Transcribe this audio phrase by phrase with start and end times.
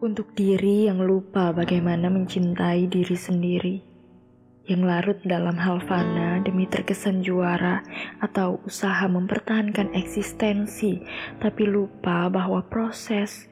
[0.00, 3.76] Untuk diri yang lupa bagaimana mencintai diri sendiri,
[4.64, 7.84] yang larut dalam hal fana demi terkesan juara
[8.24, 11.04] atau usaha mempertahankan eksistensi,
[11.36, 13.44] tapi lupa bahwa proses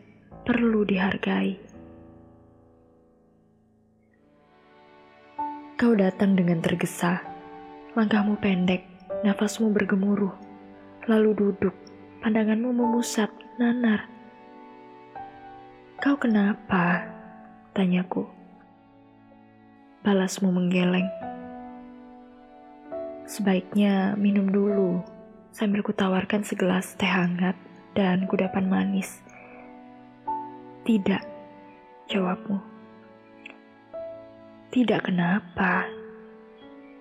[0.48, 1.60] perlu dihargai.
[5.76, 7.20] Kau datang dengan tergesa,
[7.92, 8.88] langkahmu pendek,
[9.20, 10.32] nafasmu bergemuruh,
[11.12, 11.76] lalu duduk,
[12.24, 13.28] pandanganmu memusat,
[13.60, 14.17] nanar
[15.98, 17.10] Kau kenapa?
[17.74, 18.22] Tanyaku.
[20.06, 21.10] Balasmu menggeleng.
[23.26, 25.02] Sebaiknya minum dulu,
[25.50, 27.58] sambil kutawarkan segelas teh hangat
[27.98, 29.26] dan kudapan manis.
[30.86, 31.18] Tidak,
[32.06, 32.62] jawabmu.
[34.70, 35.82] Tidak kenapa?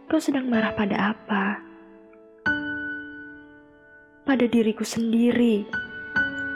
[0.09, 1.61] Kau sedang marah pada apa?
[4.25, 5.69] Pada diriku sendiri.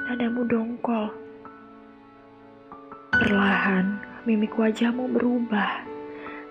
[0.09, 1.30] Nadamu dongkol.
[3.21, 5.85] Perlahan, mimik wajahmu berubah,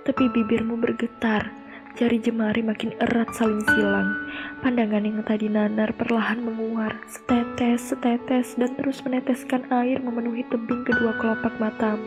[0.06, 1.50] tapi bibirmu bergetar,
[1.98, 4.14] jari jemari makin erat saling silang.
[4.62, 11.18] Pandangan yang tadi nanar perlahan menguar, setetes, setetes, dan terus meneteskan air memenuhi tebing kedua
[11.18, 12.06] kelopak matamu.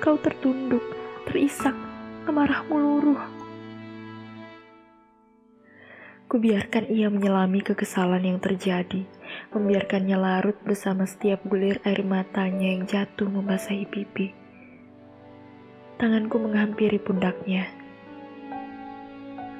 [0.00, 0.80] Kau tertunduk,
[1.28, 1.76] terisak,
[2.24, 3.20] amarahmu luruh.
[6.24, 9.04] Kubiarkan ia menyelami kekesalan yang terjadi,
[9.52, 14.34] membiarkannya larut bersama setiap bulir air matanya yang jatuh membasahi pipi.
[15.98, 17.70] Tanganku menghampiri pundaknya.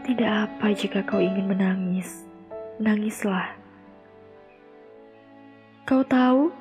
[0.04, 2.28] Tidak apa jika kau ingin menangis,
[2.76, 3.56] menangislah.
[5.88, 6.52] Kau tahu?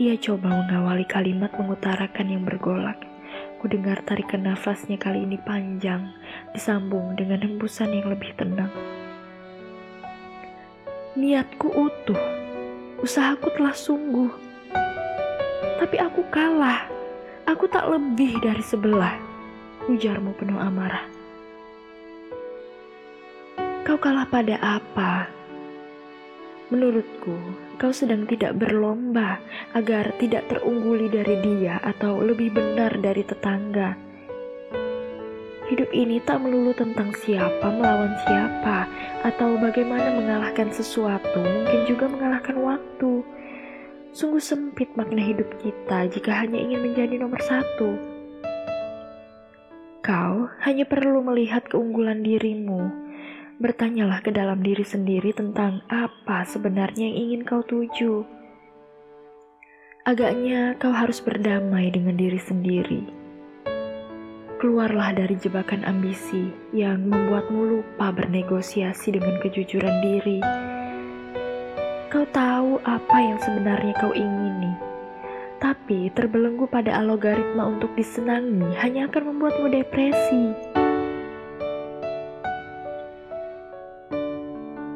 [0.00, 2.96] Ia coba mengawali kalimat mengutarakan yang bergolak.
[3.60, 6.10] Ku dengar tarikan nafasnya kali ini panjang,
[6.50, 8.72] disambung dengan hembusan yang lebih tenang.
[11.12, 12.16] Niatku utuh,
[13.04, 14.32] usahaku telah sungguh.
[15.76, 16.88] Tapi aku kalah,
[17.44, 19.20] aku tak lebih dari sebelah,
[19.92, 21.04] ujarmu penuh amarah.
[23.84, 25.28] Kau kalah pada apa?
[26.72, 27.36] Menurutku,
[27.76, 29.36] kau sedang tidak berlomba
[29.76, 34.11] agar tidak terungguli dari dia atau lebih benar dari tetangga.
[35.72, 38.84] Hidup ini tak melulu tentang siapa melawan siapa
[39.24, 43.24] atau bagaimana mengalahkan sesuatu, mungkin juga mengalahkan waktu.
[44.12, 47.96] Sungguh sempit makna hidup kita jika hanya ingin menjadi nomor satu.
[50.04, 53.02] Kau hanya perlu melihat keunggulan dirimu
[53.62, 58.26] Bertanyalah ke dalam diri sendiri tentang apa sebenarnya yang ingin kau tuju.
[60.02, 63.21] Agaknya kau harus berdamai dengan diri sendiri.
[64.62, 70.38] Keluarlah dari jebakan ambisi yang membuatmu lupa bernegosiasi dengan kejujuran diri.
[72.06, 74.70] Kau tahu apa yang sebenarnya kau ingini,
[75.58, 80.54] tapi terbelenggu pada algoritma untuk disenangi hanya akan membuatmu depresi.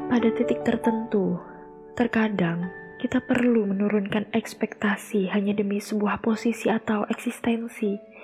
[0.07, 1.43] Pada titik tertentu,
[1.91, 2.71] terkadang
[3.03, 8.16] kita perlu menurunkan ekspektasi hanya demi sebuah posisi atau eksistensi.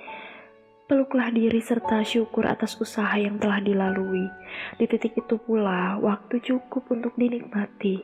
[0.94, 4.30] Peluklah diri serta syukur atas usaha yang telah dilalui.
[4.78, 7.98] Di titik itu pula, waktu cukup untuk dinikmati.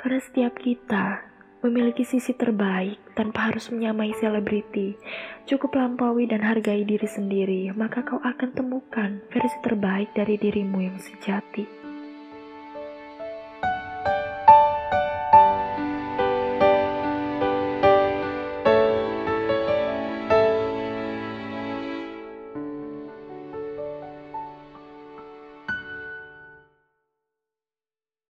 [0.00, 1.20] Karena setiap kita
[1.60, 4.96] memiliki sisi terbaik tanpa harus menyamai selebriti.
[5.44, 10.96] Cukup lampaui dan hargai diri sendiri, maka kau akan temukan versi terbaik dari dirimu yang
[10.96, 11.83] sejati.